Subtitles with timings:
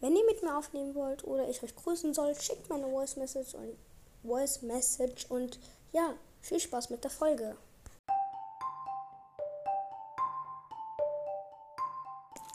[0.00, 3.16] Wenn ihr mit mir aufnehmen wollt oder ich euch grüßen soll, schickt mir eine Voice
[3.16, 3.76] Message und
[4.22, 5.60] Voice Message und
[5.92, 7.54] ja, viel Spaß mit der Folge.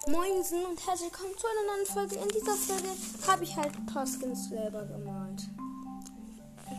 [0.07, 2.15] Moinsen und herzlich willkommen zu einer neuen Folge.
[2.15, 2.89] In dieser Folge
[3.27, 5.41] habe ich halt ein paar Skins selber gemalt.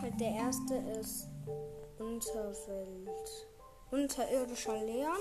[0.02, 1.28] Halt der erste ist
[2.00, 3.46] Unterwelt.
[3.92, 5.16] Unterirdischer Leon.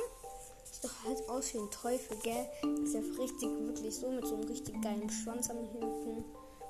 [0.82, 2.48] Doch halt aus wie ein Teufel, gell?
[2.84, 6.26] Ist ja richtig, wirklich so mit so einem richtig geilen Schwanz am hinten.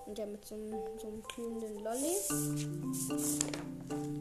[0.05, 2.16] Und ja mit so einem, so einem glühenden Lolli.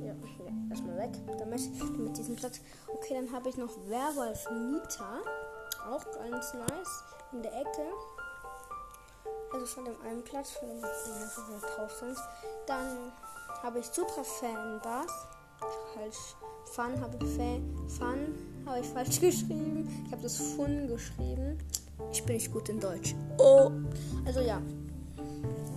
[0.00, 1.12] Ja, ja erstmal weg.
[1.38, 2.60] Damit, damit diesen Platz.
[2.88, 5.20] Okay, dann habe ich noch Werwolf Nita.
[5.90, 7.04] Auch ganz nice.
[7.32, 7.86] In der Ecke.
[9.52, 12.16] Also von dem einen Platz, von dem einfach drauf sind.
[12.66, 13.12] Dann
[13.62, 15.12] habe ich Super Fan Bass.
[15.96, 16.14] Halt
[16.64, 17.88] Fun habe ich Fan.
[17.88, 19.88] Fun habe ich falsch geschrieben.
[20.06, 21.58] Ich habe das Fun geschrieben.
[22.12, 23.14] Ich bin nicht gut in Deutsch.
[23.38, 23.70] Oh.
[24.24, 24.60] Also ja.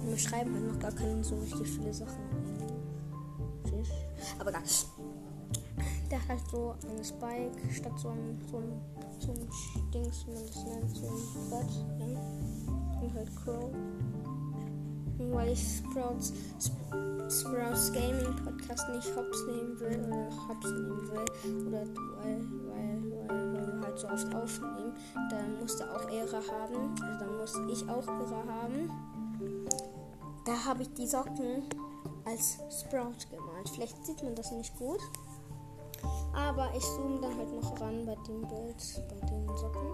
[0.06, 2.24] Wir schreiben halt noch gar keine so richtig viele Sachen.
[4.40, 4.88] Aber gar nicht.
[6.10, 8.82] Der hat halt so einen Spike statt so ein, so ein,
[9.20, 11.72] so ein Dings, wie man das nennt, so ein Bett.
[12.00, 13.02] Ja?
[13.02, 13.70] Und halt Crow.
[15.38, 16.34] Weil ich Sprouts,
[17.30, 21.82] Sprouts Gaming Podcast nicht hops nehmen will oder hops nehmen will oder
[22.24, 24.94] weil, weil, weil, weil wir halt so oft aufnehmen,
[25.30, 26.96] dann muss der auch Ehre haben.
[27.00, 28.90] Also dann muss ich auch Ehre haben.
[30.44, 31.70] Da habe ich die Socken
[32.26, 33.70] als Sprout gemalt.
[33.70, 35.02] Vielleicht sieht man das nicht gut.
[36.36, 39.88] Aber ich zoome dann halt noch ran bei dem Bild, bei den Socken.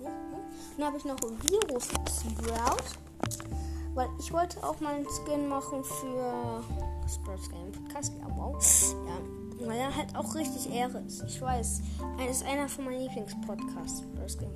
[0.00, 0.38] Ja, ja, ja.
[0.78, 2.98] Dann habe ich noch Virus Sprout.
[3.98, 6.62] Weil ich wollte auch mal einen Skin machen für
[7.12, 8.12] Sprouts Game Podcast.
[8.16, 8.56] Ja, wow.
[9.58, 11.24] Ja, weil er halt auch richtig Ehre ist.
[11.24, 11.80] Ich weiß.
[12.16, 14.02] Er ist einer von meinen Lieblingspodcasts.
[14.02, 14.54] Sprouts Game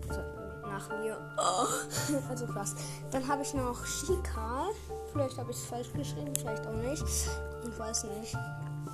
[0.63, 1.19] nach mir.
[1.39, 2.15] Oh.
[2.31, 2.77] Also krass.
[3.11, 4.69] Dann habe ich noch Shika.
[5.11, 7.03] Vielleicht habe ich es falsch geschrieben, vielleicht auch nicht.
[7.03, 8.37] Ich weiß nicht.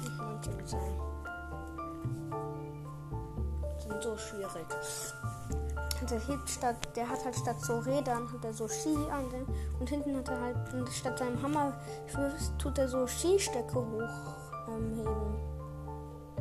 [0.02, 1.08] Ich wollte sagen
[3.88, 4.66] sind so schwierig.
[6.10, 9.44] Der, statt, der hat halt statt so Rädern hat er so Ski an den,
[9.80, 11.72] und hinten hat er halt statt seinem Hammer
[12.58, 14.08] tut er so Skistöcke hochheben.
[14.68, 15.48] Ähm,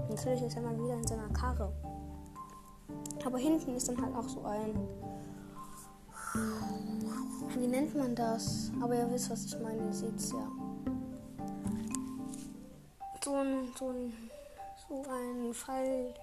[0.09, 1.71] Natürlich ist er mal wieder in seiner Karre.
[3.25, 4.87] Aber hinten ist dann halt auch so ein.
[7.57, 8.71] Wie nennt man das?
[8.81, 9.85] Aber ihr wisst, was ich meine.
[9.85, 10.47] Ihr seht's ja.
[13.23, 14.13] So ein, so ein,
[14.87, 16.13] so ein Fall.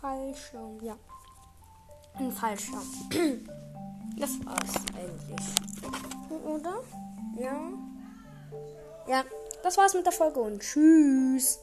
[0.00, 0.94] Fallschirm, ja.
[2.18, 2.82] Ein Fallschirm.
[4.18, 5.46] Das war's eigentlich.
[6.42, 6.80] Oder?
[7.38, 7.60] Ja.
[9.06, 9.24] Ja,
[9.62, 11.58] das war's mit der Folge und tschüss.